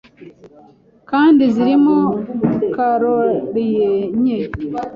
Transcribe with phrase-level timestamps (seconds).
[1.09, 1.97] kandi zirimo
[2.75, 4.39] calories nke,